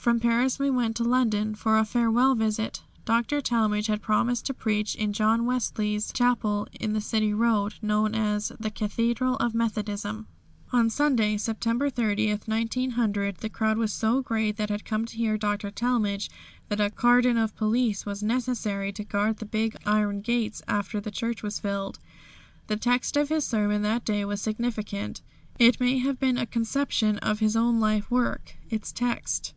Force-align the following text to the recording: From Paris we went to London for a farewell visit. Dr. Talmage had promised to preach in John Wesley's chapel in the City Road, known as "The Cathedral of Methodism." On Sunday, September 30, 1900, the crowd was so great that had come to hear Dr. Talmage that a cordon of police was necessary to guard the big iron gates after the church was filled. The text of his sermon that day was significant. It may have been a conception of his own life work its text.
From 0.00 0.18
Paris 0.18 0.58
we 0.58 0.70
went 0.70 0.96
to 0.96 1.04
London 1.04 1.54
for 1.54 1.76
a 1.76 1.84
farewell 1.84 2.34
visit. 2.34 2.82
Dr. 3.04 3.42
Talmage 3.42 3.88
had 3.88 4.00
promised 4.00 4.46
to 4.46 4.54
preach 4.54 4.94
in 4.94 5.12
John 5.12 5.44
Wesley's 5.44 6.10
chapel 6.10 6.66
in 6.80 6.94
the 6.94 7.02
City 7.02 7.34
Road, 7.34 7.74
known 7.82 8.14
as 8.14 8.50
"The 8.58 8.70
Cathedral 8.70 9.36
of 9.36 9.54
Methodism." 9.54 10.26
On 10.72 10.88
Sunday, 10.88 11.36
September 11.36 11.90
30, 11.90 12.30
1900, 12.46 13.36
the 13.36 13.50
crowd 13.50 13.76
was 13.76 13.92
so 13.92 14.22
great 14.22 14.56
that 14.56 14.70
had 14.70 14.86
come 14.86 15.04
to 15.04 15.16
hear 15.18 15.36
Dr. 15.36 15.70
Talmage 15.70 16.30
that 16.70 16.80
a 16.80 16.88
cordon 16.88 17.36
of 17.36 17.54
police 17.54 18.06
was 18.06 18.22
necessary 18.22 18.92
to 18.92 19.04
guard 19.04 19.36
the 19.36 19.44
big 19.44 19.76
iron 19.84 20.22
gates 20.22 20.62
after 20.66 20.98
the 20.98 21.10
church 21.10 21.42
was 21.42 21.60
filled. 21.60 21.98
The 22.68 22.78
text 22.78 23.18
of 23.18 23.28
his 23.28 23.44
sermon 23.44 23.82
that 23.82 24.06
day 24.06 24.24
was 24.24 24.40
significant. 24.40 25.20
It 25.58 25.78
may 25.78 25.98
have 25.98 26.18
been 26.18 26.38
a 26.38 26.46
conception 26.46 27.18
of 27.18 27.40
his 27.40 27.54
own 27.54 27.80
life 27.80 28.10
work 28.10 28.54
its 28.70 28.92
text. 28.92 29.52